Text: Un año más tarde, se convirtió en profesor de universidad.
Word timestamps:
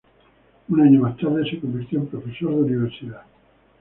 Un 0.71 0.81
año 0.81 1.01
más 1.01 1.15
tarde, 1.15 1.47
se 1.47 1.59
convirtió 1.59 1.99
en 1.99 2.07
profesor 2.07 2.49
de 2.55 2.61
universidad. 2.61 3.21